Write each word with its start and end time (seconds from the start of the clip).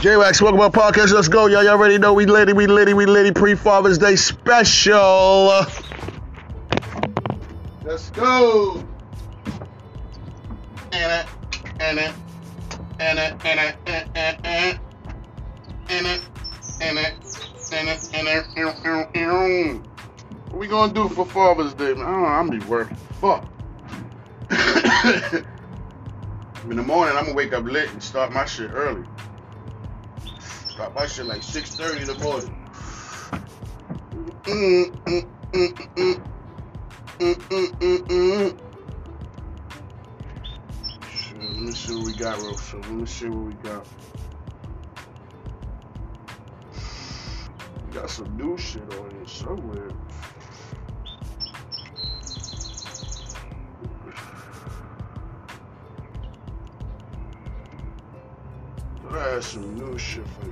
J-Wax, 0.00 0.40
welcome 0.40 0.58
to 0.58 0.64
our 0.64 0.70
podcast. 0.70 1.12
Let's 1.12 1.28
go, 1.28 1.44
y'all. 1.44 1.62
Y'all 1.62 1.72
already 1.72 1.98
know 1.98 2.14
we 2.14 2.24
litty, 2.24 2.54
we 2.54 2.66
litty, 2.66 2.94
we 2.94 3.04
litty. 3.04 3.32
Pre-Father's 3.32 3.98
Day 3.98 4.16
special. 4.16 5.66
Let's 7.84 8.08
go. 8.08 8.82
What 20.48 20.58
we 20.58 20.66
gonna 20.66 20.94
do 20.94 21.10
for 21.10 21.26
Father's 21.26 21.74
Day, 21.74 21.92
man? 21.92 22.06
I 22.06 22.10
don't 22.10 22.22
know, 22.22 22.26
I'm 22.26 22.48
be 22.48 22.58
working. 22.64 22.96
Fuck. 23.20 23.44
In 26.70 26.76
the 26.76 26.82
morning, 26.82 27.18
I'm 27.18 27.24
gonna 27.24 27.36
wake 27.36 27.52
up 27.52 27.64
lit 27.64 27.90
and 27.90 28.02
start 28.02 28.32
my 28.32 28.46
shit 28.46 28.70
early. 28.72 29.04
Start 30.80 30.94
my 30.94 31.06
shit 31.06 31.26
like 31.26 31.42
6:30 31.42 32.00
in 32.00 32.06
the 32.06 32.14
morning. 32.24 32.56
Mm, 34.44 34.90
mm, 35.04 35.26
mm, 35.52 35.72
mm, 35.94 36.22
mm, 37.18 37.34
mm, 37.50 37.68
mm, 37.80 37.98
mm. 38.08 38.58
Let 41.36 41.56
me 41.58 41.74
see 41.74 41.92
what 41.92 42.04
we 42.06 42.12
got, 42.14 42.40
real 42.40 42.56
shit. 42.56 42.80
Let 42.80 42.92
me 42.92 43.04
see 43.04 43.28
what 43.28 43.44
we 43.44 43.52
got. 43.56 43.86
We 47.84 47.92
got 47.92 48.08
some 48.08 48.34
new 48.38 48.56
shit 48.56 48.94
on 48.94 49.10
here 49.10 49.26
somewhere. 49.26 49.90
Some 59.40 59.74
new 59.74 59.96
shit 59.98 60.28
for 60.28 60.49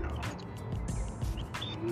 I 1.88 1.90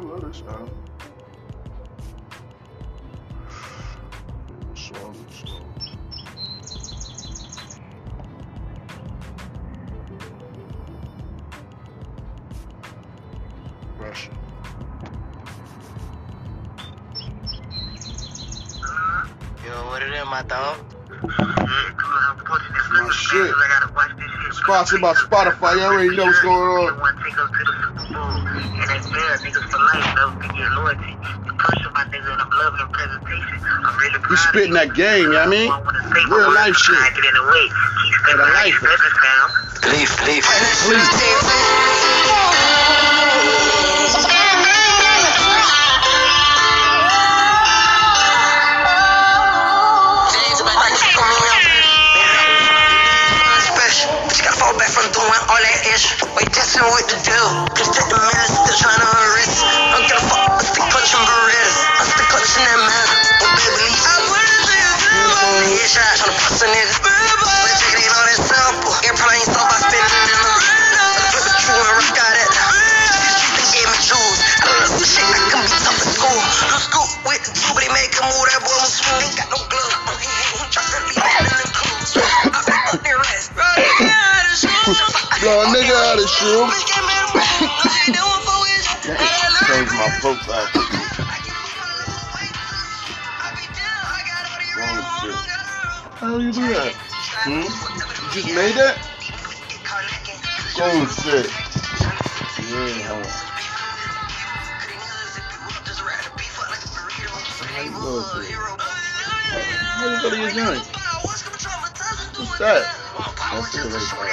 love 0.00 0.22
this 0.22 0.42
album. 0.46 0.68
Yo, 19.64 19.72
what 19.86 20.02
it 20.02 20.12
is, 20.12 20.24
my 20.26 20.42
dog? 20.42 20.76
Come 21.18 22.12
on, 22.12 22.22
I'm 22.30 22.36
pushing 22.44 22.74
this. 22.74 22.88
My 22.92 23.10
shit 23.10 23.54
sponsored 24.68 25.00
by 25.00 25.14
Spotify. 25.14 25.76
You 25.76 25.80
already 25.80 26.14
know 26.14 26.26
what's 26.26 26.42
going 26.42 26.52
on. 26.52 26.92
You 34.28 34.36
spitting 34.36 34.74
that 34.74 34.92
game, 34.94 35.22
you 35.22 35.32
know 35.32 35.38
what 35.40 35.48
I 35.48 35.50
mean? 35.50 35.72
Real 36.28 36.52
life 36.52 36.76
shit. 36.76 37.00
Get 37.16 38.36
life. 41.64 41.77
Gotta 55.08 55.20
fall 55.20 55.32
back 55.32 55.40
from 55.40 55.40
doing 55.40 55.42
all 55.48 55.60
that 55.60 55.78
extra. 55.88 56.28
Wait, 56.36 56.48
testing 56.52 56.84
with 56.84 57.08
the 57.08 57.18
deal. 57.24 57.48
Cause 57.72 57.88
take 57.96 58.08
the 58.08 58.18
still 58.18 58.76
trying 58.76 59.00
to 59.00 59.08
arrest. 59.08 59.56
Don't 59.92 60.06
give 60.08 60.18
a 60.18 60.24
fuck, 60.28 60.50
I'm 60.52 60.64
still 60.64 60.86
clutching 60.92 61.24
Berettas. 61.24 61.76
I'm 61.96 62.08
still 62.08 62.28
clutching 62.28 62.64
that 62.64 62.80
man. 62.80 63.06
Oh, 63.40 63.50
baby, 63.56 63.72
leave. 63.78 63.96
I 64.04 64.14
put 64.28 64.40
it 64.42 64.56
to 64.68 64.74
you, 64.76 64.92
The 65.64 65.68
headshot, 65.80 66.12
tryna 66.20 66.36
bust 66.36 66.62
a 66.62 66.68
nigga. 66.68 66.94
But 67.00 67.72
check 67.78 67.92
it 67.94 68.00
ain't 68.04 68.14
all 68.16 68.26
that 68.26 68.40
simple. 68.42 68.92
Airplane 69.08 69.40
ain't 69.40 69.48
stop 69.48 69.66
by 69.68 69.78
spinning 69.80 70.12
in 70.12 70.26
the 70.28 70.52
Flip 71.32 71.46
a 71.48 71.52
true 71.56 71.78
and 71.78 71.92
rock 71.96 72.18
out 72.18 72.36
at 72.36 72.50
They 73.56 73.66
gave 73.72 73.88
me 73.88 73.98
jewels. 74.04 74.38
I 74.60 74.70
love 74.82 74.92
some 74.92 75.08
shit, 75.08 75.24
I 75.24 75.40
can 75.48 75.60
be 75.64 75.70
tough 75.80 76.00
at 76.04 76.08
school. 76.12 76.40
Scoop 76.84 77.10
with 77.28 77.42
the 77.44 77.52
two, 77.56 77.70
but 77.72 77.82
they 77.84 77.92
make 77.92 78.12
him 78.12 78.26
move. 78.28 78.46
That 78.52 78.62
boy 78.64 78.77
Yo, 85.48 85.64
nigga 85.72 85.96
out 86.08 86.20
of 86.20 86.28
shoe. 86.28 86.68
Change 89.64 89.90
my 89.96 90.08
profile. 90.20 90.68
Wrong 94.76 95.00
shit. 95.16 95.36
How 96.20 96.36
do 96.36 96.44
you 96.44 96.52
do 96.52 96.60
that? 96.68 96.92
Hmm? 97.48 97.64
You 97.64 98.30
just 98.30 98.48
made 98.54 98.74
that? 98.76 99.00
Oh 100.80 101.08
shit. 101.16 101.48
Yeah, 102.68 103.08
hold 103.08 103.24
on. 103.24 103.32
How 107.64 107.80
you 107.82 107.92
go 107.92 108.20
to 108.20 108.40
it? 112.60 112.97
How 113.38 113.56
you 113.56 113.62
go 113.62 113.82
to 113.82 113.88
your 113.88 114.00
joint? 114.00 114.32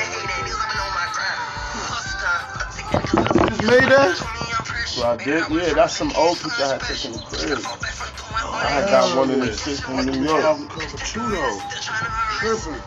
What's 1.85 2.13
that? 2.21 2.41
That's 2.57 2.75
the 2.75 3.17
right 3.17 3.35
You 3.35 3.47
just 3.49 3.63
made 3.63 3.89
that? 3.89 4.15
Well, 4.97 5.11
I 5.11 5.23
did. 5.23 5.43
Yeah, 5.49 5.73
that's 5.73 5.95
some 5.95 6.11
old 6.15 6.39
picture 6.39 6.63
I 6.63 6.67
had 6.73 6.81
taken 6.81 7.13
in 7.13 7.19
the 7.19 7.25
crib. 7.25 7.59
I 7.65 8.67
had 8.69 8.89
got 8.89 9.17
one 9.17 9.29
in 9.29 9.39
the 9.39 9.53
shit 9.53 9.79
from 9.79 10.05
New 10.05 10.23
York. 10.23 10.43
Album 10.43 10.67
cover 10.69 10.97
too 10.97 11.27
though. 11.29 11.59
Tripping. 12.39 12.81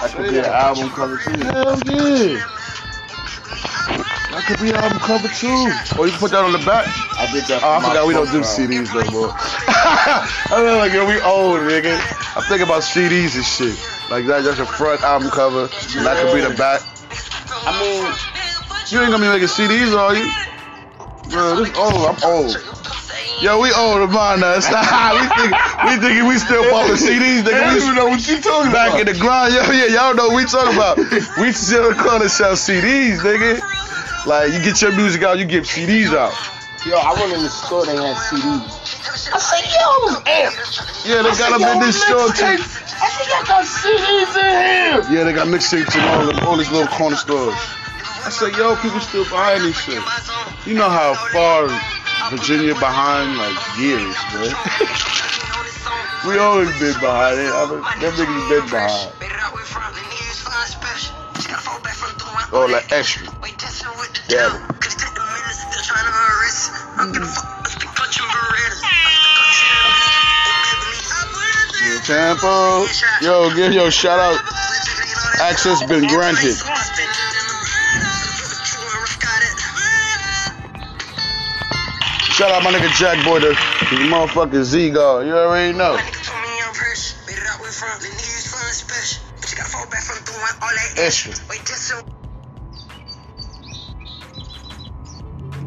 That 0.00 0.10
could 0.16 0.30
be 0.30 0.38
an 0.38 0.44
album 0.46 0.90
cover 0.90 1.18
too. 1.18 1.36
Hell 1.44 1.78
yeah. 1.84 2.40
That 4.30 4.44
could 4.46 4.60
be 4.60 4.70
an 4.70 4.76
album 4.76 4.98
cover 5.00 5.28
too. 5.28 5.68
Oh, 5.98 6.04
you 6.04 6.12
put 6.16 6.30
that 6.32 6.44
on 6.44 6.52
the 6.52 6.64
back? 6.64 6.86
I 7.18 7.28
did 7.32 7.44
that. 7.44 7.62
Oh, 7.62 7.68
I 7.68 7.78
my 7.80 7.88
forgot 7.88 8.06
we 8.08 8.14
don't 8.14 8.30
do. 8.32 8.40
CDs 8.40 8.88
no 8.94 9.04
more. 9.12 9.30
I 9.36 10.24
feel 10.48 10.78
like 10.78 10.92
yo, 10.92 11.06
we 11.06 11.20
old, 11.20 11.60
nigga. 11.60 11.92
I 12.36 12.40
think 12.48 12.62
about 12.62 12.82
CDs 12.82 13.36
and 13.36 13.44
shit. 13.44 13.99
Like 14.10 14.26
that, 14.26 14.42
just 14.42 14.58
a 14.60 14.66
front 14.66 15.02
album 15.02 15.30
cover. 15.30 15.70
And 15.96 16.02
that 16.06 16.18
could 16.18 16.34
be 16.34 16.40
the 16.42 16.54
back. 16.58 16.82
I 17.62 17.70
mean, 17.78 18.02
You 18.90 19.00
ain't 19.02 19.12
gonna 19.14 19.22
be 19.22 19.30
making 19.30 19.46
CDs, 19.48 19.94
are 19.94 20.14
you? 20.18 20.26
Bro, 21.30 21.62
this 21.62 21.70
old. 21.78 21.94
I'm 22.10 22.18
old. 22.26 22.58
Yo, 23.40 23.58
we 23.62 23.72
old 23.72 24.02
to 24.02 24.08
mind 24.12 24.42
us. 24.42 24.66
we 24.66 25.22
think 25.38 25.52
we 25.86 25.92
thinking 26.02 26.26
we 26.26 26.36
still 26.38 26.66
popping 26.74 26.98
CDs, 26.98 27.46
I 27.46 27.54
nigga. 27.54 27.60
don't 27.62 27.74
We 27.74 27.82
even 27.82 27.94
know 27.94 28.06
what 28.10 28.26
you 28.28 28.40
talking 28.40 28.70
about. 28.70 28.74
back 28.74 28.88
about. 28.90 29.00
in 29.00 29.06
the 29.14 29.18
grind. 29.18 29.54
Yo, 29.54 29.62
yeah, 29.70 29.86
y'all 29.94 30.14
know 30.14 30.28
what 30.28 30.36
we 30.36 30.44
talking 30.44 30.74
about. 30.74 30.98
We 31.38 31.52
still 31.52 31.94
gonna 31.94 32.28
sell 32.28 32.52
CDs, 32.58 33.20
nigga. 33.22 33.62
Like 34.26 34.52
you 34.52 34.58
get 34.60 34.82
your 34.82 34.92
music 34.92 35.22
out, 35.22 35.38
you 35.38 35.44
get 35.46 35.64
CDs 35.64 36.12
out. 36.12 36.34
Yo, 36.84 36.96
I 36.98 37.12
went 37.14 37.32
in 37.32 37.42
the 37.42 37.48
store, 37.48 37.86
they 37.86 37.94
had 37.96 38.16
CDs. 38.16 38.89
I 39.00 39.38
said, 39.38 39.64
yo, 39.72 40.20
amp. 40.28 40.54
Yeah, 41.08 41.22
they 41.24 41.32
got 41.38 41.56
them 41.56 41.64
in 41.64 41.80
this 41.80 41.96
store 42.02 42.28
too. 42.36 42.44
I 42.44 43.08
said, 43.08 43.26
y'all 43.32 43.46
got 43.48 43.64
CDs 43.64 44.36
in 44.36 44.52
here. 44.52 45.00
Yeah, 45.08 45.24
they 45.24 45.32
got 45.32 45.48
mixtapes 45.48 45.96
in 45.96 46.02
all, 46.04 46.26
them, 46.26 46.38
all 46.46 46.56
these 46.56 46.70
little 46.70 46.88
corner 46.88 47.16
stores. 47.16 47.56
I 48.24 48.28
said, 48.28 48.52
yo, 48.56 48.76
people 48.76 49.00
still 49.00 49.24
buying 49.30 49.62
this 49.62 49.80
shit. 49.80 50.02
You 50.66 50.74
know 50.74 50.90
how 50.90 51.14
far 51.32 51.68
Virginia 52.28 52.74
behind, 52.74 53.38
like, 53.38 53.56
years, 53.80 54.14
man. 54.36 54.52
we 56.28 56.36
always 56.36 56.68
been 56.78 56.98
behind 57.00 57.40
it. 57.40 57.48
I 57.48 57.64
mean, 57.64 57.80
them 58.04 58.12
niggas 58.12 58.48
been 58.52 58.68
behind. 58.68 59.12
Oh, 62.52 62.66
like 62.66 62.90
extra. 62.92 63.26
Yeah. 64.28 64.66
Tampo. 72.10 72.90
Yo, 73.22 73.54
give 73.54 73.72
your 73.72 73.88
shout 73.92 74.18
out. 74.18 74.40
Access 75.40 75.80
been 75.84 76.08
granted. 76.08 76.56
Shout 82.34 82.50
out 82.50 82.64
my 82.64 82.72
nigga 82.72 82.90
Jack 82.98 83.24
Boy, 83.24 83.38
the, 83.38 83.50
the 83.50 84.10
motherfucking 84.10 84.64
Z 84.64 84.90
God. 84.90 85.24
You 85.24 85.36
already 85.36 85.78
know. 85.78 85.96
Extra. 90.96 91.32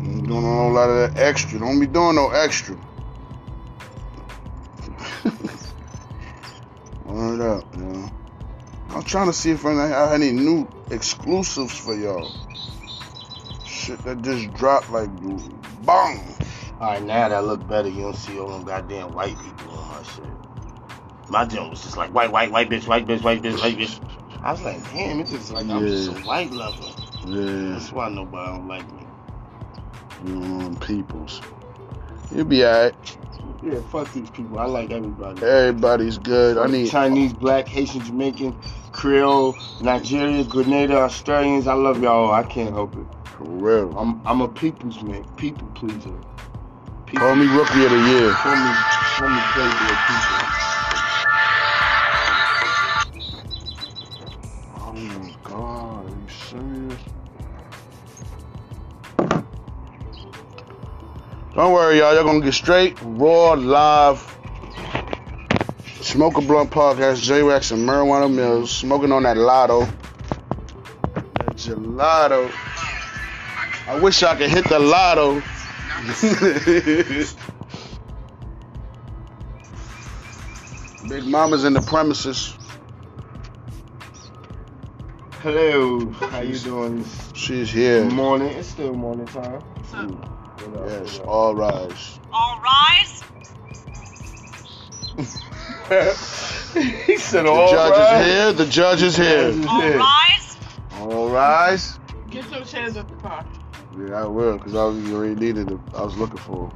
You 0.02 0.22
doing 0.22 0.44
a 0.44 0.56
whole 0.56 0.74
lot 0.74 0.90
of 0.90 1.14
that 1.14 1.22
extra. 1.22 1.60
Don't 1.60 1.80
be 1.80 1.88
doing 1.88 2.16
no 2.16 2.32
extra. 2.32 2.78
Word 7.14 7.42
up. 7.42 7.64
I'm 8.90 9.04
trying 9.04 9.28
to 9.28 9.34
see 9.34 9.52
if 9.52 9.64
I 9.68 9.74
have 9.86 10.14
any 10.14 10.32
new 10.32 10.68
exclusives 10.90 11.78
for 11.78 11.94
y'all. 11.94 12.32
Shit 13.64 14.04
that 14.04 14.24
just 14.24 14.52
dropped 14.56 14.90
like 14.90 15.12
bong. 15.84 16.36
Alright, 16.82 17.04
now 17.04 17.30
that 17.30 17.46
look 17.46 17.68
better. 17.68 17.88
You 17.88 18.02
don't 18.02 18.16
see 18.16 18.40
all 18.40 18.50
them 18.50 18.64
goddamn 18.64 19.14
white 19.14 19.38
people 19.44 19.78
on 19.78 19.90
my 19.90 20.02
shit. 20.02 20.24
My 21.30 21.46
jump 21.46 21.70
was 21.70 21.84
just 21.84 21.98
like 21.98 22.12
white, 22.12 22.32
white, 22.32 22.50
white 22.50 22.72
bitch, 22.72 22.88
white 22.88 23.06
bitch, 23.06 23.22
white 23.22 23.44
bitch, 23.44 23.62
white 23.62 23.78
bitch. 23.78 24.42
I 24.42 24.52
was 24.52 24.64
like, 24.64 24.84
damn, 24.92 25.20
it's 25.20 25.30
just 25.30 25.52
like 25.52 25.70
I'm 25.70 25.86
just 25.86 26.10
a 26.10 26.14
white 26.14 26.52
lover. 26.52 26.96
Yeah, 27.28 27.74
That's 27.74 27.92
why 27.92 28.10
nobody 28.10 28.58
don't 28.58 28.68
like 28.68 28.92
me. 28.92 29.06
You 30.26 30.40
mm, 30.40 30.82
peoples. 30.82 31.42
You'll 32.32 32.46
be 32.46 32.66
alright. 32.66 33.18
Yeah, 33.64 33.80
fuck 33.82 34.12
these 34.12 34.30
people. 34.30 34.60
I 34.60 34.66
like 34.66 34.92
everybody. 34.92 35.42
Everybody's 35.42 36.18
good. 36.18 36.58
I 36.58 36.68
need. 36.68 36.90
Chinese, 36.90 37.32
black, 37.34 37.68
Haitian, 37.68 38.04
Jamaican, 38.04 38.60
Creole, 38.92 39.58
Nigeria, 39.80 40.44
Grenada, 40.44 40.98
Australians. 40.98 41.66
I 41.68 41.74
love 41.74 42.04
y'all. 42.04 42.32
I 42.34 42.44
can't 42.44 42.74
help 42.74 42.96
it. 42.98 43.08
For 43.26 43.46
real. 43.46 43.98
I'm 43.98 44.22
I'm 44.26 44.42
a 44.42 44.50
people's 44.50 45.02
man, 45.02 45.24
people 45.38 45.68
pleaser. 45.76 46.12
People, 47.06 47.28
Call 47.28 47.36
me 47.36 47.48
rookie 47.48 47.86
of 47.86 47.92
the 47.92 48.00
year. 48.00 48.34
Call 48.36 48.56
me, 48.58 48.76
call 49.16 49.30
me 49.30 49.42
people. 49.52 50.73
Don't 61.64 61.72
worry, 61.72 62.00
y'all. 62.00 62.14
Y'all 62.14 62.26
gonna 62.26 62.42
get 62.42 62.54
straight, 62.54 62.98
raw, 63.02 63.54
live. 63.54 64.20
Smoke 66.02 66.38
a 66.38 66.42
Blunt 66.42 66.70
Podcast, 66.72 67.24
J 67.24 67.42
Rex 67.42 67.72
and 67.72 67.88
Marijuana 67.88 68.30
Mills, 68.30 68.70
smoking 68.70 69.14
on 69.14 69.24
that 69.24 69.38
lotto. 69.38 69.86
That 69.86 71.56
gelato. 71.56 72.52
I 73.88 73.98
wish 74.02 74.24
I 74.24 74.36
could 74.36 74.50
hit 74.50 74.68
the 74.68 74.78
lotto. 74.78 75.36
Big 81.08 81.24
Mama's 81.24 81.64
in 81.64 81.72
the 81.72 81.82
premises. 81.82 82.58
Hello, 85.40 86.12
how 86.12 86.42
you 86.42 86.60
doing? 86.60 87.06
She's 87.34 87.72
Good 87.72 87.80
here. 87.80 88.04
morning. 88.04 88.50
It's 88.50 88.68
still 88.68 88.94
morning 88.94 89.28
time. 89.28 90.43
So, 90.64 90.70
What 90.70 90.82
up, 90.82 90.90
Yes, 90.90 91.20
all 91.20 91.56
rise. 91.56 92.20
all 92.32 92.62
rise. 92.62 93.24
he 97.08 97.18
said 97.18 97.46
all 97.46 97.56
rise. 97.56 97.56
The 97.56 97.56
all 97.56 97.68
judge 97.68 97.92
right. 97.92 98.22
is 98.22 98.26
here. 98.28 98.54
The 98.54 98.66
judge 98.66 99.02
is 99.04 99.18
here. 99.18 99.52
Judge 99.52 99.56
is 99.58 99.66
All 99.68 99.82
here. 99.82 99.98
rise. 99.98 100.58
All 101.02 101.30
rise. 101.30 102.00
Get 102.30 102.50
your 102.52 102.64
chairs 102.64 102.96
at 102.98 103.10
the 103.10 103.16
car. 103.16 103.46
Yeah, 103.98 104.24
I 104.24 104.26
will, 104.26 104.58
because 104.58 104.74
I 104.76 104.86
was 104.86 105.12
already 105.12 105.36
needed 105.36 105.70
it. 105.72 105.80
I 105.94 106.04
was 106.04 106.16
looking 106.16 106.38
for. 106.40 106.72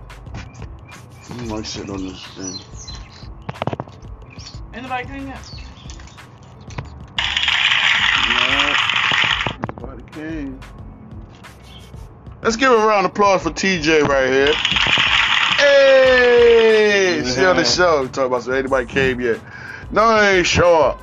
I 1.30 1.34
might 1.46 1.66
sit 1.66 1.90
on 1.90 2.08
this 2.08 2.24
thing. 2.28 2.60
Anybody 4.74 5.06
came 5.06 5.28
yet? 5.28 5.42
Nobody 9.80 10.04
came. 10.12 10.60
Let's 12.42 12.56
give 12.56 12.72
a 12.72 12.76
round 12.76 13.06
of 13.06 13.12
applause 13.12 13.44
for 13.44 13.50
TJ 13.50 14.04
right 14.04 14.30
here. 14.30 14.54
Hey! 15.58 17.24
She 17.26 17.44
on 17.44 17.56
the 17.56 17.66
show. 17.66 18.06
Talking 18.08 18.26
about 18.26 18.44
so 18.44 18.52
anybody 18.52 18.86
came 18.86 19.20
yet. 19.20 19.40
No, 19.92 20.20
they 20.20 20.38
ain't 20.38 20.48
show 20.48 20.82
up. 20.82 21.02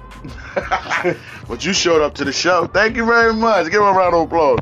but 1.49 1.65
you 1.65 1.73
showed 1.73 2.03
up 2.03 2.15
to 2.15 2.25
the 2.25 2.33
show. 2.33 2.67
Thank 2.67 2.97
you 2.97 3.05
very 3.05 3.35
much. 3.35 3.71
Give 3.71 3.83
her 3.83 3.89
a 3.89 3.93
round 3.93 4.15
of 4.15 4.23
applause. 4.23 4.61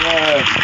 Yeah. 0.00 0.62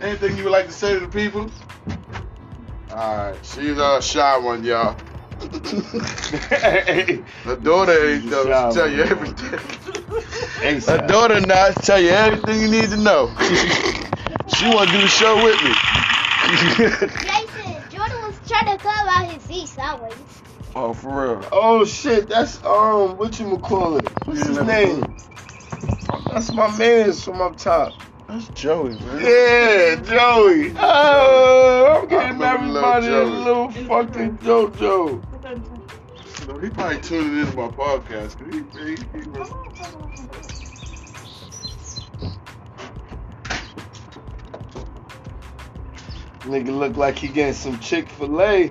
Anything 0.00 0.38
you 0.38 0.44
would 0.44 0.52
like 0.52 0.66
to 0.66 0.72
say 0.72 0.94
to 0.94 1.00
the 1.00 1.08
people? 1.08 1.50
Alright, 2.90 3.36
she's 3.44 3.78
a 3.78 4.00
shy 4.00 4.38
one, 4.38 4.64
y'all. 4.64 4.96
Her 7.44 7.56
daughter 7.62 8.10
ain't 8.10 8.30
tell 8.30 8.88
you 8.88 8.98
yeah. 8.98 9.10
everything. 9.10 9.39
Her 10.60 10.76
ASAP. 10.76 11.06
daughter 11.08 11.40
not 11.40 11.76
tell 11.76 11.98
you 12.00 12.10
everything 12.10 12.60
you 12.60 12.68
need 12.70 12.90
to 12.90 12.96
know. 12.96 13.28
she 14.48 14.66
wanna 14.68 14.90
do 14.92 15.00
the 15.00 15.08
show 15.08 15.36
with 15.42 15.60
me. 15.62 15.72
Jason, 17.24 17.82
Jordan 17.90 18.20
was 18.22 18.38
trying 18.46 18.76
to 18.76 18.82
cut 18.82 19.06
out 19.08 19.32
his 19.32 19.42
feet 19.46 19.68
sideways. 19.68 20.14
oh, 20.74 20.92
for 20.92 21.36
real. 21.38 21.48
Oh 21.52 21.84
shit, 21.84 22.28
that's 22.28 22.62
um 22.64 23.16
what 23.16 23.38
you 23.40 23.56
call 23.58 23.96
it? 23.96 24.08
What's 24.26 24.46
his 24.46 24.60
name? 24.62 25.02
That's 26.32 26.52
my 26.52 26.76
man's 26.76 27.24
from 27.24 27.40
up 27.40 27.56
top. 27.56 27.94
That's 28.28 28.48
Joey, 28.48 28.90
man. 28.90 29.20
Yeah, 29.20 29.94
Joey. 29.96 30.72
Oh, 30.78 32.00
I'm 32.02 32.06
I 32.06 32.06
getting 32.06 32.42
everybody 32.42 33.06
a 33.08 33.22
little 33.24 33.70
fucking 33.70 34.38
JoJo. 34.38 35.22
You 36.40 36.46
know, 36.46 36.58
he 36.58 36.70
probably 36.70 37.00
tuning 37.00 37.40
into 37.40 37.56
my 37.56 37.68
podcast. 37.68 38.38
'cause 38.38 38.48
He, 38.52 38.58
he, 38.94 38.96
he 39.18 39.28
was, 39.30 39.50
Nigga 46.40 46.76
look 46.76 46.96
like 46.96 47.18
he 47.18 47.28
getting 47.28 47.52
some 47.52 47.78
Chick 47.80 48.08
Fil 48.08 48.40
A. 48.40 48.70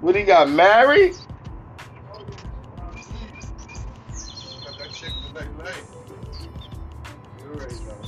What 0.00 0.14
he 0.16 0.22
got 0.22 0.48
married? 0.48 1.14
got 4.64 4.78
that 4.78 4.92
chick 4.94 5.12
for 5.26 5.34
that 5.34 5.58
night. 5.58 5.82
You 7.38 7.50
already 7.50 7.74
know. 7.74 8.00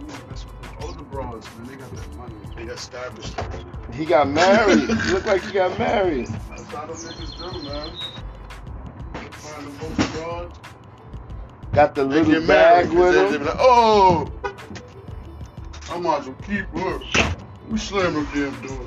You 0.00 0.06
know, 0.06 0.14
that's 0.28 0.44
what 0.46 0.62
the 0.62 0.86
older 0.86 1.02
bros, 1.02 1.44
man, 1.58 1.66
they 1.66 1.74
got 1.74 1.94
that 1.96 2.16
money. 2.16 2.34
They 2.54 2.62
established 2.64 3.36
already. 3.36 3.64
He 3.92 4.04
got 4.04 4.28
married. 4.28 4.88
look 5.10 5.26
like 5.26 5.42
he 5.42 5.52
got 5.52 5.76
married. 5.78 6.28
That's 6.28 6.62
how 6.72 6.86
them 6.86 6.96
niggas 6.96 7.36
do, 7.38 7.62
man. 7.62 7.90
Find 9.32 9.66
the 9.66 9.70
most 9.82 10.12
broads. 10.14 10.58
Got 11.72 11.94
the 11.96 12.04
little 12.04 12.32
bag 12.32 12.46
married. 12.46 12.46
bag 12.46 12.84
'cause 12.86 13.14
they, 13.14 13.22
with 13.24 13.34
him. 13.34 13.46
like, 13.46 13.56
oh, 13.58 14.32
I 15.88 15.98
might 15.98 16.20
as 16.20 16.26
well 16.26 16.36
keep 16.42 16.66
her. 16.76 17.00
We 17.68 17.78
slam 17.78 18.14
her 18.14 18.34
damn 18.34 18.60
door. 18.66 18.86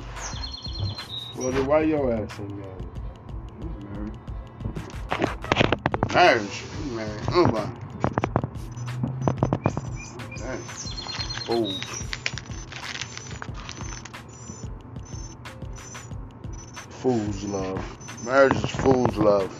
Well, 1.36 1.52
then 1.52 1.66
why 1.66 1.82
your 1.82 2.12
ass 2.12 2.38
ain't 2.38 2.56
married? 2.58 2.90
Marriage. 3.90 4.14
Marriage. 6.12 6.62
You 6.84 6.90
married. 6.92 7.22
Oh 7.30 7.46
my. 7.46 7.68
Dang. 10.38 10.60
Oh. 11.48 11.74
Fool's 16.90 17.44
love. 17.44 18.24
Marriage 18.26 18.56
is 18.56 18.70
fool's 18.70 19.16
love. 19.16 19.59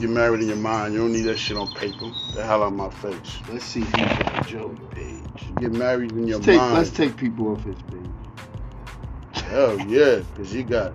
Get 0.00 0.10
married 0.10 0.42
in 0.42 0.48
your 0.48 0.56
mind. 0.56 0.92
You 0.94 1.00
don't 1.00 1.12
need 1.12 1.22
that 1.22 1.38
shit 1.38 1.56
on 1.56 1.68
paper. 1.74 2.10
The 2.34 2.44
hell 2.44 2.62
out 2.62 2.68
of 2.68 2.72
my 2.74 2.90
face. 2.90 3.38
Let's 3.50 3.64
see 3.64 3.80
who's 3.80 3.94
on 3.94 4.44
Joey 4.46 4.76
page. 4.90 5.54
Get 5.60 5.72
married 5.72 6.12
in 6.12 6.26
your 6.26 6.38
Let's 6.38 6.46
take, 6.46 6.58
mind. 6.58 6.74
let's 6.74 6.90
take 6.90 7.16
people 7.16 7.52
off 7.52 7.62
his 7.64 7.76
page. 7.90 9.42
Hell 9.44 9.78
yeah, 9.88 10.16
because 10.34 10.52
you 10.54 10.64
got 10.64 10.92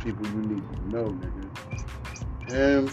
people 0.00 0.26
you 0.26 0.42
need 0.42 0.62
to 0.72 0.88
know, 0.88 1.04
nigga. 1.06 2.50
Him. 2.50 2.88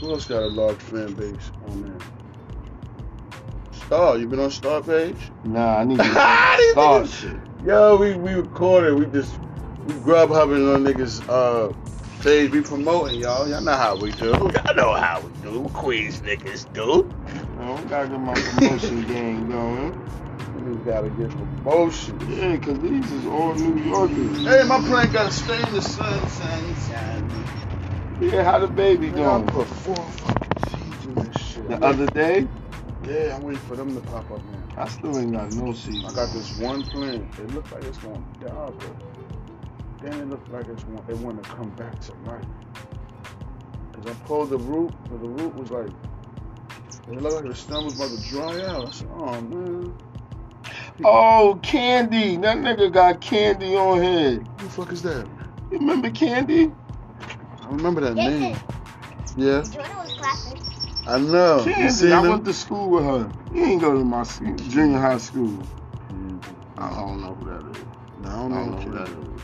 Who 0.00 0.10
else 0.10 0.26
got 0.26 0.42
a 0.42 0.46
large 0.48 0.76
fan 0.76 1.14
base 1.14 1.50
on 1.68 1.82
there? 1.82 2.06
Star, 3.86 4.18
you 4.18 4.26
been 4.26 4.40
on 4.40 4.50
Star 4.50 4.82
page? 4.82 5.16
Nah, 5.44 5.78
I 5.78 5.84
need 5.84 5.96
to 5.98 6.02
niggas- 6.04 7.20
shit. 7.20 7.36
Yo, 7.66 7.96
we 7.96 8.14
we 8.16 8.34
recorded. 8.34 8.94
We 8.98 9.06
just 9.06 9.38
we 9.86 9.94
grub 10.00 10.28
hubbing 10.30 10.68
on 10.68 10.84
niggas 10.84 11.26
uh 11.28 11.72
page. 12.26 12.50
We 12.50 12.60
promoting 12.60 13.20
y'all. 13.20 13.48
Y'all 13.48 13.60
know 13.60 13.76
how 13.76 13.94
we 13.94 14.10
do. 14.10 14.50
Y'all 14.52 14.74
know 14.74 14.94
how 14.94 15.20
we 15.20 15.30
do. 15.42 15.68
Queens 15.72 16.20
niggas 16.22 16.66
do. 16.72 17.08
Man, 17.56 17.80
we 17.80 17.88
gotta 17.88 18.08
get 18.08 18.18
my 18.18 18.34
promotion 18.34 19.06
game 19.06 19.48
going. 19.48 19.92
We 20.64 20.74
gotta 20.84 21.08
get 21.10 21.30
promotion. 21.30 22.18
Yeah, 22.28 22.56
cause 22.56 22.80
these 22.80 23.12
is 23.12 23.26
all 23.26 23.54
New 23.54 23.80
Yorkers. 23.80 24.38
Hey, 24.44 24.64
my 24.66 24.80
plane 24.80 25.12
gotta 25.12 25.30
stay 25.30 25.56
in 25.68 25.72
the 25.72 25.80
sun, 25.80 26.28
sun, 26.28 26.74
sun. 26.74 27.44
Yeah, 28.20 28.42
how 28.42 28.58
the 28.58 28.66
baby 28.66 29.10
Man, 29.10 29.46
I 29.46 29.46
put 29.52 29.68
four 29.68 29.94
fucking 29.94 30.58
seeds 30.58 31.06
in 31.06 31.14
this 31.14 31.36
shit. 31.36 31.68
The 31.68 31.84
other 31.84 32.08
day, 32.08 32.48
Yeah, 33.04 33.36
I'm 33.36 33.42
waiting 33.42 33.60
for 33.60 33.76
them 33.76 33.94
to 33.94 34.00
pop 34.00 34.28
up, 34.32 34.44
man. 34.46 34.68
I 34.76 34.88
still 34.88 35.16
ain't 35.16 35.32
got 35.32 35.52
no 35.52 35.72
seeds. 35.72 36.04
I 36.04 36.12
got 36.12 36.32
this 36.32 36.58
one 36.58 36.82
plant. 36.82 37.24
It 37.38 37.54
looked 37.54 37.70
like 37.70 37.84
it's 37.84 37.98
gonna 37.98 38.24
die, 38.40 38.72
but 38.80 39.15
then 40.06 40.20
it 40.20 40.30
looked 40.30 40.48
like 40.50 40.68
it's 40.68 40.84
want, 40.84 41.08
it 41.10 41.16
want 41.18 41.42
to 41.42 41.50
come 41.50 41.70
back 41.70 41.98
to 42.00 42.12
life. 42.24 42.44
Cause 43.92 44.06
I 44.06 44.14
pulled 44.26 44.50
the 44.50 44.58
root, 44.58 44.92
but 45.10 45.20
the 45.20 45.28
root 45.28 45.54
was 45.56 45.70
like, 45.70 45.88
it 47.08 47.20
looked 47.22 47.36
like 47.36 47.44
the 47.46 47.54
stem 47.54 47.84
was 47.84 47.94
about 47.94 48.10
to 48.10 48.18
dry 48.18 48.64
out. 48.66 48.86
I 48.86 48.90
said, 48.90 49.08
oh 49.12 49.40
man. 49.40 49.94
Oh, 51.04 51.58
Candy. 51.62 52.36
That 52.36 52.58
nigga 52.58 52.92
got 52.92 53.20
Candy 53.20 53.74
on 53.76 54.02
here. 54.02 54.30
Who 54.58 54.64
the 54.64 54.70
fuck 54.70 54.92
is 54.92 55.02
that? 55.02 55.26
You 55.70 55.78
remember 55.78 56.10
Candy? 56.10 56.72
I 57.62 57.68
remember 57.68 58.00
that 58.02 58.16
name. 58.16 58.54
Jason, 58.54 58.62
Yeah, 59.36 59.62
Jordan 59.62 59.96
was 59.98 60.12
clapping. 60.16 60.62
I 61.06 61.18
know. 61.18 61.72
You 61.74 61.74
Candy. 61.74 61.88
seen 61.88 62.12
I 62.12 62.20
him? 62.20 62.28
went 62.28 62.44
to 62.44 62.52
school 62.52 62.90
with 62.90 63.04
her. 63.04 63.30
You 63.52 63.64
ain't 63.64 63.80
go 63.80 63.92
to 63.92 64.04
my 64.04 64.22
school, 64.22 64.54
junior 64.56 64.98
high 64.98 65.18
school. 65.18 65.58
Mm, 66.12 66.42
I 66.78 66.90
don't 66.90 67.20
know 67.20 67.34
who 67.34 67.50
that 67.50 67.76
is. 67.76 67.84
no, 68.22 68.28
I 68.30 68.32
I 68.32 68.36
don't 68.36 68.50
don't 68.50 68.70
know 68.70 68.76
know 68.76 68.82
who 68.82 68.90
who 68.90 68.92
that 68.92 69.06
that 69.06 69.08
is. 69.34 69.42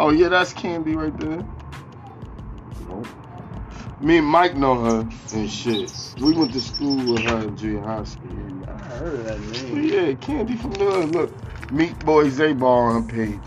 Oh 0.00 0.08
yeah, 0.08 0.30
that's 0.30 0.54
Candy 0.54 0.96
right 0.96 1.14
there. 1.18 1.46
Nope. 2.88 3.06
Me 4.00 4.16
and 4.16 4.26
Mike 4.26 4.56
know 4.56 4.82
her 4.82 5.08
and 5.34 5.50
shit. 5.50 5.92
We 6.22 6.32
went 6.32 6.54
to 6.54 6.60
school 6.62 6.96
with 7.12 7.20
her 7.24 7.42
in 7.42 7.54
junior 7.54 7.82
high 7.82 8.04
school. 8.04 8.64
I 8.66 8.78
heard 8.78 9.12
of 9.12 9.24
that 9.26 9.40
name. 9.62 9.84
yeah, 9.84 10.14
Candy 10.14 10.56
from 10.56 10.72
the 10.72 10.86
hood. 10.86 11.14
Look, 11.14 11.70
Meat 11.70 11.98
Boy 11.98 12.30
Zabar 12.30 12.96
on 12.96 13.02
her 13.02 13.14
page. 13.14 13.38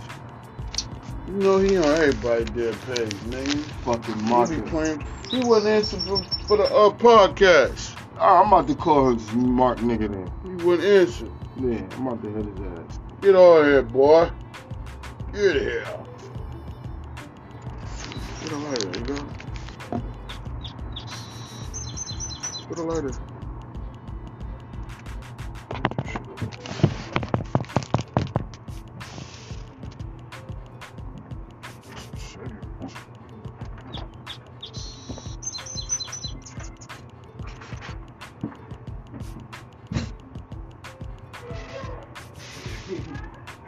You 1.25 1.33
know 1.33 1.57
he 1.57 1.75
on 1.75 1.85
everybody 1.85 2.43
their 2.43 2.73
page, 2.73 3.15
man. 3.23 3.47
Fucking 3.83 4.19
He 4.19 4.61
be 4.61 4.69
playing. 4.69 5.03
He 5.31 5.39
wasn't 5.39 5.73
answering 5.73 6.03
for, 6.03 6.23
for 6.45 6.57
the 6.57 6.65
uh, 6.65 6.91
podcast. 6.91 7.99
Oh, 8.19 8.43
I'm 8.43 8.53
about 8.53 8.67
to 8.67 8.75
call 8.75 9.05
her 9.05 9.35
Mark 9.35 9.79
nigga 9.79 10.07
then. 10.07 10.31
He 10.43 10.63
wouldn't 10.63 10.87
answer. 10.87 11.25
Yeah, 11.59 11.81
I'm 11.97 12.05
about 12.05 12.21
to 12.21 12.29
hit 12.29 12.45
his 12.45 12.59
ass. 12.77 12.99
Get 13.21 13.33
on 13.33 13.65
here, 13.65 13.81
boy. 13.81 14.29
Get 15.33 15.55
here. 15.55 16.02
Get 18.43 18.51
a 18.51 18.57
lighter, 18.57 18.87
you 18.87 19.05
go. 19.05 19.15
Put 22.67 22.77
a 22.77 22.83
lighter. 22.83 23.11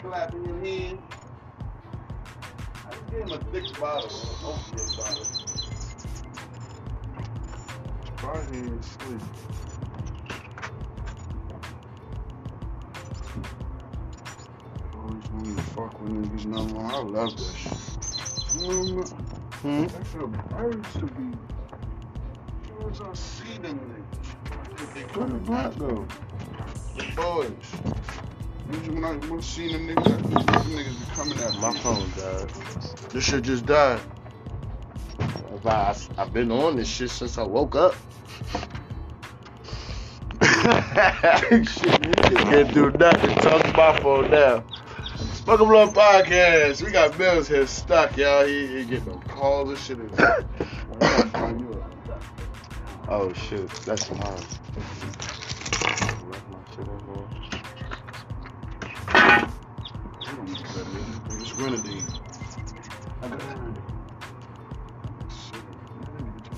Clapping 0.02 0.46
your 0.46 0.60
hand. 0.60 1.15
I 3.56 3.60
gave 3.60 3.68
him 3.68 3.72
a 3.72 3.72
thick 3.72 3.80
bottle, 3.80 4.10
an 4.10 4.46
opiate 4.46 4.98
bottle. 4.98 5.26
Probably 8.18 8.82
sleep. 8.82 9.22
Always 14.94 15.30
wanted 15.30 15.56
to 15.56 15.64
fuck 15.64 16.02
with 16.02 16.12
niggas 16.12 16.46
no 16.48 16.66
more. 16.66 16.86
I 16.86 17.00
love 17.00 17.38
that 17.38 17.56
shit. 17.56 18.62
You 18.62 18.68
remember? 18.68 19.08
Hmm? 19.62 19.84
I 19.84 20.04
feel 20.04 20.34
I 20.54 20.66
used 20.66 20.94
to 20.94 21.06
be. 21.06 21.38
Sure 22.68 22.92
as 22.92 23.02
I 23.02 23.14
see 23.14 23.58
them 23.60 23.80
niggas. 23.80 24.94
They 24.94 25.02
Where 25.02 25.28
the 25.28 25.32
coming 25.32 25.44
black 25.46 25.70
back 25.70 25.80
go? 25.80 26.08
The 26.98 27.06
boys. 27.16 27.95
Usually 28.72 28.96
when 28.96 29.04
I 29.06 29.14
when 29.28 29.40
I 29.40 29.42
see 29.42 29.72
them 29.72 29.88
niggas, 29.88 30.08
I 30.08 30.22
think 30.22 30.46
them 30.46 30.64
niggas 30.72 31.00
be 31.00 31.16
coming 31.16 31.40
at 31.40 31.54
My 31.56 31.74
phone 31.80 32.10
died. 32.18 32.50
This 33.12 33.24
shit 33.24 33.44
just 33.44 33.66
died. 33.66 34.02
I, 35.66 35.96
I've 36.18 36.32
been 36.32 36.52
on 36.52 36.76
this 36.76 36.88
shit 36.88 37.10
since 37.10 37.38
I 37.38 37.44
woke 37.44 37.76
up. 37.76 37.96
shit, 40.42 42.02
can't 42.36 42.74
do 42.74 42.92
nothing. 42.92 43.36
Talk 43.38 43.64
to 43.64 43.74
my 43.76 44.00
phone 44.00 44.30
now. 44.32 44.64
Smoke 45.16 45.60
Blunt 45.60 45.94
Podcast. 45.96 46.84
We 46.84 46.92
got 46.92 47.18
Mills 47.18 47.48
here 47.48 47.66
stuck, 47.68 48.18
y'all. 48.18 48.46
He, 48.46 48.68
he 48.68 48.86
getting 48.86 49.06
no 49.06 49.18
calls 49.28 49.70
and 49.70 49.78
shit. 49.78 49.98
I 50.20 50.44
gotta 51.00 51.30
find 51.30 51.60
you 51.60 51.74
up. 51.74 51.82
Oh 53.08 53.32
shit, 53.34 53.70
that's 53.86 54.10
mine. 54.10 54.44
Grenadine. 61.56 62.06
I 63.22 63.28
got 63.28 63.42
it. 63.42 63.48
Shit, 65.30 65.64
I 66.02 66.18
didn't 66.18 66.44
get. 66.44 66.54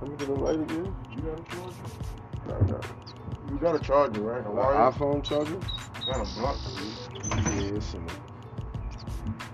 Let 0.00 0.10
me 0.10 0.16
get 0.16 0.28
a 0.28 0.32
light 0.34 0.60
again. 0.60 0.94
You 1.16 1.22
got 1.22 1.38
a 1.38 1.42
charger? 1.44 1.86
No, 2.48 2.58
no. 2.60 2.80
You 3.50 3.58
got 3.58 3.74
a 3.74 3.78
charger, 3.80 4.20
right? 4.20 4.46
A 4.46 4.50
wire? 4.50 4.74
iPhone 4.92 5.24
charger? 5.24 5.52
You 5.52 6.12
got 6.12 6.20
a 6.20 6.40
block. 6.40 6.56
Yeah, 7.24 7.76
it's 7.76 7.94
in 7.94 8.06
the 8.06 8.12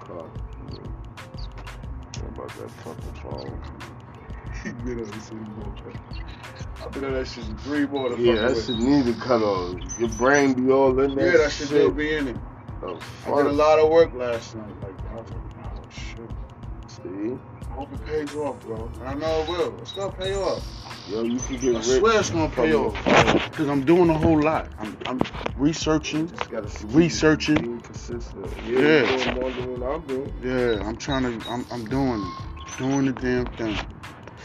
car. 0.01 0.27
Yeah. 0.71 0.79
What 2.23 2.31
about 2.35 2.51
that 2.59 2.71
fucking 2.71 3.15
phone? 3.23 3.63
He 4.63 4.71
been 4.73 4.99
on 5.01 5.11
this 5.11 5.29
shit. 5.29 5.39
I've 6.85 6.93
been 6.93 7.05
on 7.05 7.13
that 7.15 7.27
shit 7.27 7.45
three 7.61 7.87
more 7.87 8.09
to 8.11 8.21
Yeah, 8.21 8.35
that 8.37 8.55
with. 8.55 8.67
shit 8.67 8.77
need 8.77 9.07
to 9.07 9.15
cut 9.21 9.43
off. 9.43 9.77
Your 9.99 10.09
brain 10.11 10.53
be 10.55 10.71
all 10.71 10.99
in 11.01 11.15
that 11.15 11.25
Yeah, 11.25 11.37
that 11.39 11.53
shit 11.53 11.69
do 11.71 11.91
be 11.91 12.15
in 12.17 12.29
it. 12.29 12.37
Oh, 12.83 12.99
I 13.27 13.37
did 13.37 13.47
a 13.47 13.53
lot 13.53 13.79
of 13.79 13.91
work 13.91 14.13
last 14.15 14.55
night. 14.55 14.73
Like, 14.83 14.95
I 15.11 15.15
was 15.17 15.31
like, 15.31 15.41
oh 15.65 15.89
shit. 15.91 16.31
See? 16.87 17.39
I 17.71 17.75
hope 17.75 17.93
it 17.93 18.07
pays 18.07 18.35
off, 18.37 18.61
bro. 18.61 18.91
I 19.05 19.15
know 19.15 19.43
it 19.43 19.49
will. 19.49 19.79
It's 19.81 19.93
gonna 19.93 20.13
pay 20.13 20.35
off. 20.35 20.63
Yo, 21.11 21.23
you 21.23 21.39
can 21.39 21.59
get 21.59 21.75
I 21.75 21.79
rich. 21.79 21.87
swear 21.87 22.21
it's 22.21 22.31
gonna 22.31 22.49
pay 22.49 22.75
off. 22.75 22.95
Cause 23.53 23.69
I'm 23.69 23.85
doing 23.85 24.11
a 24.11 24.19
whole 24.19 24.41
lot. 24.41 24.69
I'm, 24.79 24.97
I'm 25.07 25.21
researching. 25.57 26.29
Just 26.29 26.51
gotta 26.51 26.87
Researching. 26.89 27.57
being 27.57 27.81
consistent. 27.81 28.47
Yeah. 28.67 28.79
Yeah, 28.79 29.17
doing 29.17 29.35
more 29.41 29.51
than 29.51 29.81
what 29.81 29.95
I'm 29.95 30.07
doing. 30.07 30.33
Yeah, 30.43 30.87
I'm 30.87 30.97
trying 30.97 31.23
to. 31.23 31.51
I'm, 31.51 31.67
I'm 31.71 31.85
doing 31.87 32.23
it. 32.23 32.79
Doing 32.79 33.07
the 33.07 33.13
damn 33.13 33.47
thing. 33.57 33.79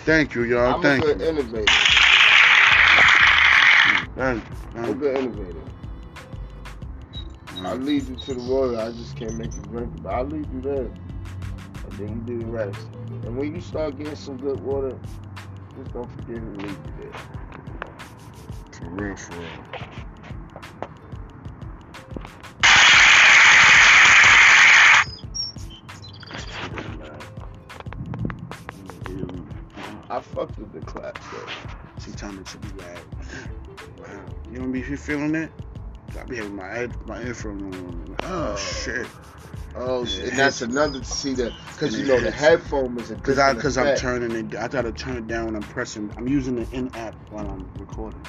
Thank 0.06 0.36
you, 0.36 0.44
y'all. 0.44 0.76
I'm 0.76 0.82
Thank 0.82 1.04
a 1.04 1.08
good 1.08 1.22
you. 1.22 1.28
innovator. 1.28 1.74
Thank 4.16 4.44
you. 4.44 4.56
I'm 4.76 4.90
a 4.90 4.94
good 4.94 5.18
innovator. 5.18 5.62
You. 7.60 7.68
I'll 7.68 7.76
mm-hmm. 7.76 7.86
lead 7.86 8.08
you 8.08 8.16
to 8.16 8.34
the 8.34 8.44
water. 8.44 8.78
I 8.78 8.92
just 8.92 9.16
can't 9.16 9.36
make 9.38 9.54
you 9.54 9.62
drink 9.64 9.94
it. 9.96 10.04
But 10.04 10.14
I'll 10.14 10.26
lead 10.26 10.48
you 10.54 10.62
there. 10.62 10.86
And 10.86 11.92
then 11.94 12.08
you 12.08 12.38
do 12.38 12.40
the 12.40 12.52
rest. 12.52 12.88
And 13.24 13.38
when 13.38 13.54
you 13.54 13.62
start 13.62 13.98
getting 13.98 14.16
some 14.16 14.38
good 14.38 14.60
water, 14.62 14.98
just 15.78 15.94
don't 15.94 16.10
forget 16.12 16.36
to 16.36 16.50
lead 16.52 16.70
you 16.70 16.94
there. 17.02 17.12
For 18.72 18.90
real, 18.90 19.16
for 19.16 19.34
real. 19.34 19.50
I 30.12 30.22
fucked 30.22 30.58
with 30.58 30.74
the 30.74 30.80
clap 30.80 31.20
though. 31.32 31.46
Sometimes 32.00 32.40
it 32.40 32.48
should 32.48 32.62
be 32.62 32.84
like, 32.84 33.06
wow. 34.00 34.26
You 34.52 34.58
don't 34.58 34.72
be 34.72 34.82
feeling 34.82 35.34
that? 35.34 35.52
I 36.18 36.24
be 36.26 36.38
having 36.38 36.56
my 36.56 36.90
my 37.06 37.22
earphone 37.24 37.74
on. 37.74 38.18
Oh 38.24 38.56
shit. 38.56 39.08
Oh, 39.76 40.04
Yeah, 40.04 40.24
and 40.30 40.40
that's 40.40 40.62
another 40.62 41.00
to 41.00 41.06
see 41.06 41.36
that 41.36 41.54
because 41.72 41.98
you 41.98 42.06
know 42.06 42.20
the 42.20 42.32
headphone 42.32 42.98
is 42.98 43.12
a 43.12 43.16
Cause 43.16 43.38
I 43.38 43.54
because 43.54 43.78
I'm 43.78 43.96
turning 43.96 44.32
it. 44.36 44.56
I 44.56 44.68
gotta 44.68 44.92
turn 44.92 45.18
it 45.18 45.28
down 45.28 45.46
when 45.46 45.56
I'm 45.56 45.62
pressing. 45.62 46.12
I'm 46.18 46.28
using 46.28 46.56
the 46.56 46.68
in-app 46.76 47.16
while 47.30 47.48
I'm 47.48 47.70
recording, 47.78 48.24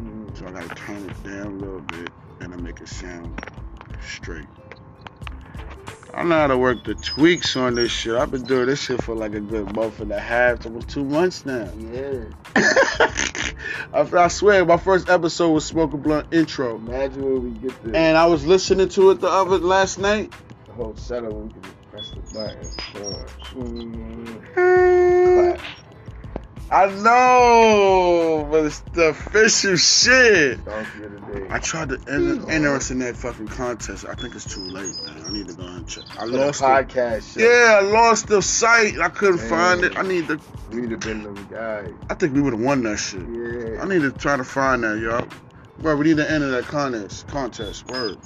Mhm. 0.00 0.36
so 0.36 0.46
I 0.46 0.50
gotta 0.50 0.74
turn 0.74 1.04
it 1.04 1.22
down 1.22 1.46
a 1.46 1.56
little 1.56 1.80
bit 1.80 2.12
and 2.40 2.52
I 2.52 2.56
make 2.56 2.80
it 2.80 2.88
sound 2.88 3.40
straight. 4.00 4.48
I 6.16 6.22
know 6.22 6.36
how 6.36 6.46
to 6.46 6.56
work 6.56 6.84
the 6.84 6.94
tweaks 6.94 7.56
on 7.56 7.74
this 7.74 7.90
shit. 7.90 8.14
I've 8.14 8.30
been 8.30 8.44
doing 8.44 8.66
this 8.66 8.80
shit 8.82 9.02
for 9.02 9.14
like 9.16 9.34
a 9.34 9.40
good 9.40 9.74
month 9.74 10.00
and 10.00 10.12
a 10.12 10.20
half, 10.20 10.64
almost 10.64 10.88
two 10.88 11.04
months 11.04 11.44
now. 11.44 11.68
Yeah. 11.92 12.24
I, 13.92 14.00
I 14.12 14.28
swear, 14.28 14.64
my 14.64 14.76
first 14.76 15.08
episode 15.08 15.50
was 15.50 15.64
Smoke 15.64 15.92
a 15.92 15.96
Blunt 15.96 16.32
intro, 16.32 16.76
Imagine 16.76 17.24
when 17.24 17.42
we 17.42 17.58
get 17.58 17.82
the, 17.82 17.96
and 17.96 18.16
I 18.16 18.26
was 18.26 18.46
listening 18.46 18.88
to 18.90 19.10
it 19.10 19.20
the 19.20 19.28
other 19.28 19.58
last 19.58 19.98
night. 19.98 20.32
the 20.66 20.72
whole 20.72 20.94
setup 20.96 21.32
we 21.32 21.50
can 21.50 21.62
press 21.90 22.10
the 22.10 22.20
button. 22.32 23.26
Mm-hmm. 23.54 24.73
Clap. 26.74 26.90
I 26.90 27.02
know, 27.02 28.48
but 28.50 28.64
it's 28.66 28.80
the 28.92 29.10
official 29.10 29.76
shit. 29.76 30.64
Donkey 30.64 31.04
of 31.04 31.12
the 31.12 31.38
day. 31.38 31.46
I 31.50 31.58
tried 31.60 31.90
to 31.90 32.00
enter, 32.08 32.50
enter 32.50 32.74
us 32.74 32.90
in 32.90 32.98
that 32.98 33.16
fucking 33.16 33.48
contest. 33.48 34.04
I 34.08 34.14
think 34.14 34.34
it's 34.34 34.52
too 34.52 34.60
late, 34.60 34.94
man. 35.04 35.22
I 35.24 35.30
need 35.30 35.48
to 35.48 35.54
go 35.54 35.62
and 35.66 35.86
check. 35.86 36.04
I 36.16 36.24
For 36.24 36.30
the 36.30 36.38
lost 36.38 36.60
it. 36.60 36.64
podcast. 36.64 37.34
show. 37.34 37.40
Yeah, 37.40 37.78
I 37.78 37.80
lost 37.82 38.26
the 38.26 38.42
site. 38.42 38.98
I 38.98 39.08
couldn't 39.08 39.36
Man. 39.36 39.48
find 39.48 39.84
it. 39.84 39.96
I 39.96 40.02
need 40.02 40.26
to. 40.28 40.40
We'd 40.72 40.90
have 40.90 41.00
been 41.00 41.22
them 41.22 41.48
guys. 41.50 41.92
I 42.10 42.14
think 42.14 42.34
we 42.34 42.40
would 42.42 42.52
have 42.54 42.62
won 42.62 42.82
that 42.82 42.96
shit. 42.98 43.20
Yeah. 43.20 43.82
I 43.82 43.86
need 43.86 44.02
to 44.02 44.10
try 44.10 44.36
to 44.36 44.44
find 44.44 44.82
that, 44.82 44.98
y'all. 44.98 45.28
Bro, 45.78 45.96
we 45.96 46.06
need 46.06 46.16
to 46.18 46.30
enter 46.30 46.50
that 46.50 46.64
contest. 46.64 47.28
Contest, 47.28 47.88
word. 47.90 48.18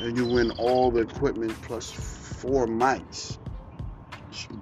And 0.00 0.16
you 0.16 0.26
win 0.26 0.50
all 0.52 0.90
the 0.90 1.00
equipment 1.00 1.54
plus 1.62 1.90
four 1.90 2.66
mics. 2.66 3.38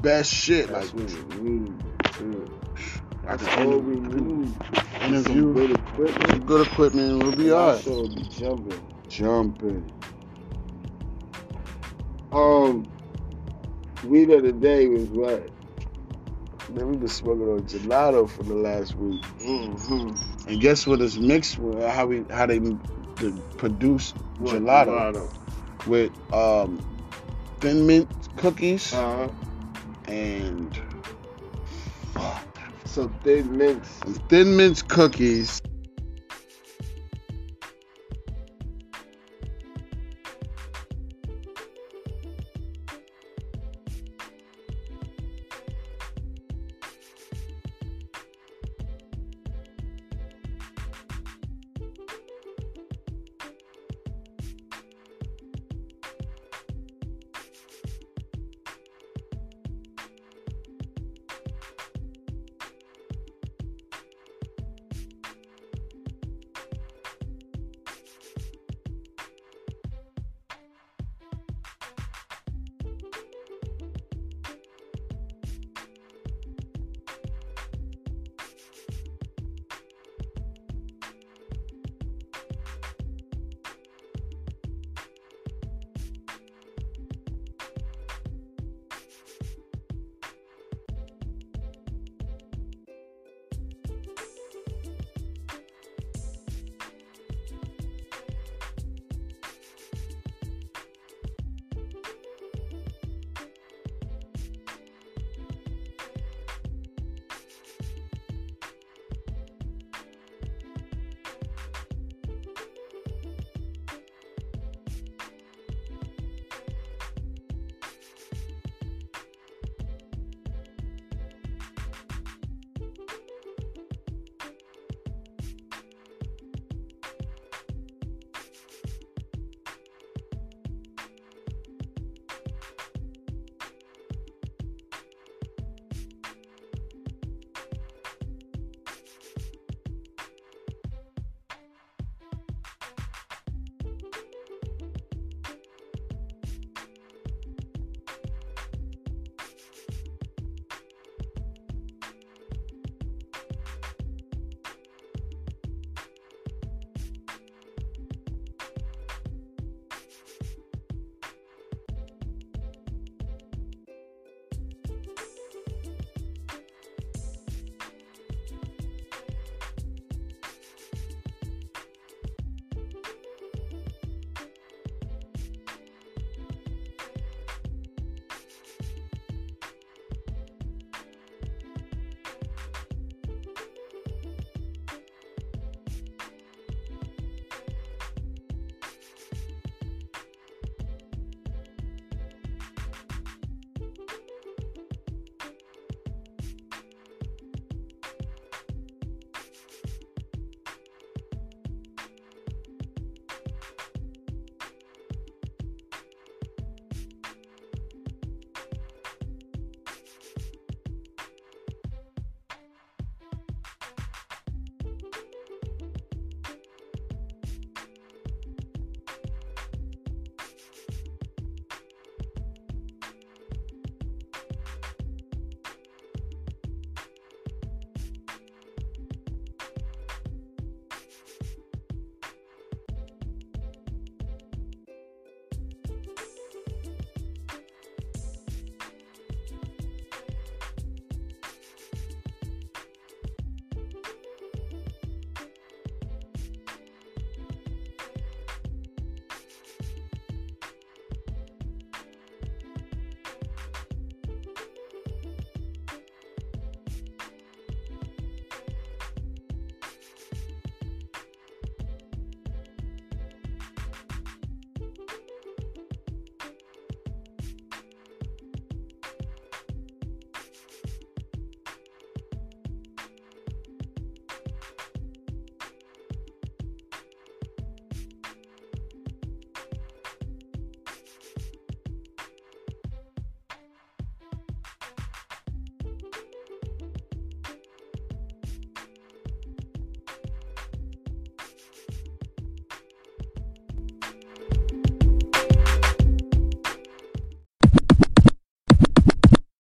Best 0.03 0.33
shit. 0.33 0.71
Like, 0.71 0.91
That's 0.93 0.93
what 1.15 1.35
we 1.41 1.51
need. 1.51 1.75
I 3.27 3.37
That's 3.37 3.45
just 3.45 3.59
all 3.59 3.73
inter- 3.73 3.79
we 3.79 3.97
need. 3.97 4.55
Some 5.01 5.15
interview 5.15 5.55
good 5.55 5.71
equipment. 5.73 6.31
some 6.31 6.47
good 6.47 6.67
equipment. 6.67 7.23
We'll 7.23 7.37
be 7.37 7.53
alright. 7.53 7.83
show 7.83 7.91
will 7.91 8.15
be 8.15 8.23
jumping. 8.25 8.97
jumping. 9.09 9.93
Um, 12.33 12.87
weed 14.05 14.31
of 14.31 14.43
the 14.43 14.53
day 14.53 14.89
was 14.89 15.05
what? 15.09 15.49
Man, 16.71 16.89
we've 16.89 16.99
been 17.01 17.09
smoking 17.09 17.49
on 17.49 17.63
gelato 17.63 18.29
for 18.29 18.43
the 18.43 18.55
last 18.55 18.95
week. 18.97 19.23
Mm-hmm. 19.41 20.49
And 20.49 20.61
guess 20.61 20.87
what 20.87 21.01
it's 21.01 21.17
mixed 21.17 21.59
with? 21.59 21.83
How 21.83 22.07
we 22.07 22.25
how 22.31 22.47
they 22.47 22.59
produce 23.57 24.13
What, 24.39 24.57
gelato 24.57 25.33
with 25.87 26.11
um 26.33 26.79
thin 27.61 27.87
mint 27.87 28.09
cookies 28.37 28.93
Uh-huh. 28.93 29.29
And 30.07 30.79
So 32.85 33.09
thin 33.25 33.57
mints. 33.59 34.01
thin 34.29 34.57
mint 34.57 34.89
cookies 34.89 35.61